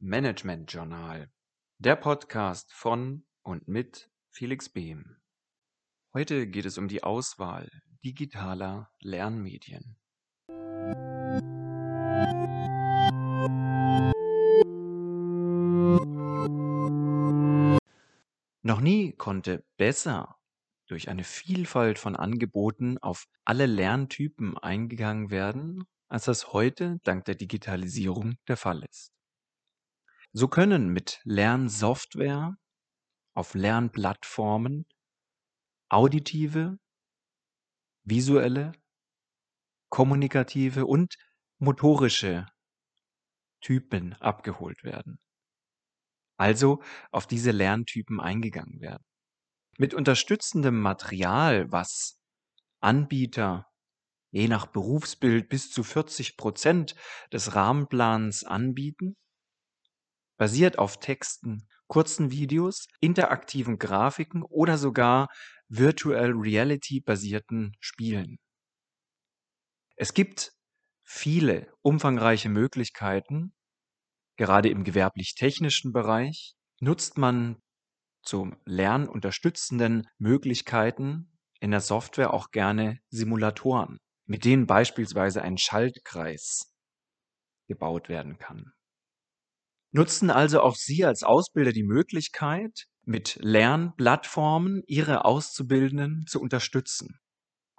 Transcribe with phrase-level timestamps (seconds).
[0.00, 1.28] Management Journal,
[1.78, 5.16] der Podcast von und mit Felix Behm.
[6.14, 7.68] Heute geht es um die Auswahl
[8.04, 9.96] digitaler Lernmedien.
[18.62, 20.36] Noch nie konnte besser
[20.86, 27.34] durch eine Vielfalt von Angeboten auf alle Lerntypen eingegangen werden, als das heute dank der
[27.34, 29.17] Digitalisierung der Fall ist.
[30.32, 32.56] So können mit Lernsoftware
[33.34, 34.86] auf Lernplattformen
[35.88, 36.78] auditive,
[38.04, 38.72] visuelle,
[39.88, 41.16] kommunikative und
[41.58, 42.46] motorische
[43.60, 45.18] Typen abgeholt werden.
[46.36, 49.04] Also auf diese Lerntypen eingegangen werden.
[49.78, 52.20] Mit unterstützendem Material, was
[52.80, 53.66] Anbieter
[54.30, 56.94] je nach Berufsbild bis zu 40 Prozent
[57.32, 59.16] des Rahmenplans anbieten,
[60.38, 65.28] basiert auf Texten, kurzen Videos, interaktiven Grafiken oder sogar
[65.68, 68.38] Virtual Reality basierten Spielen.
[69.96, 70.52] Es gibt
[71.04, 73.52] viele umfangreiche Möglichkeiten,
[74.36, 77.60] gerade im gewerblich-technischen Bereich nutzt man
[78.22, 86.72] zum lernunterstützenden Möglichkeiten in der Software auch gerne Simulatoren, mit denen beispielsweise ein Schaltkreis
[87.68, 88.72] gebaut werden kann.
[89.90, 97.18] Nutzen also auch Sie als Ausbilder die Möglichkeit, mit Lernplattformen Ihre Auszubildenden zu unterstützen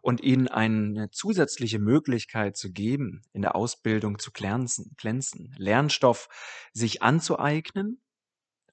[0.00, 6.28] und ihnen eine zusätzliche Möglichkeit zu geben, in der Ausbildung zu glänzen, glänzen Lernstoff
[6.72, 8.00] sich anzueignen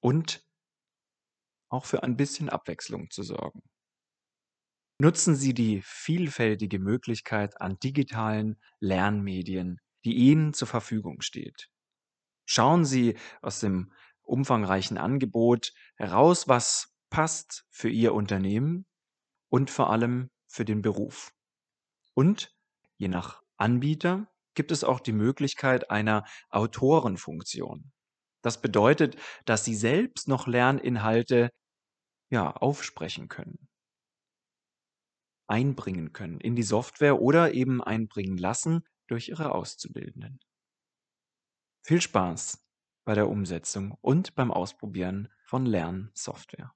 [0.00, 0.44] und
[1.68, 3.62] auch für ein bisschen Abwechslung zu sorgen.
[4.98, 11.68] Nutzen Sie die vielfältige Möglichkeit an digitalen Lernmedien, die Ihnen zur Verfügung steht.
[12.52, 18.86] Schauen Sie aus dem umfangreichen Angebot heraus, was passt für Ihr Unternehmen
[19.50, 21.32] und vor allem für den Beruf.
[22.12, 22.52] Und
[22.96, 27.92] je nach Anbieter gibt es auch die Möglichkeit einer Autorenfunktion.
[28.42, 31.50] Das bedeutet, dass Sie selbst noch Lerninhalte
[32.30, 33.68] ja, aufsprechen können,
[35.46, 40.40] einbringen können in die Software oder eben einbringen lassen durch Ihre Auszubildenden.
[41.82, 42.58] Viel Spaß
[43.04, 46.72] bei der Umsetzung und beim Ausprobieren von Lernsoftware.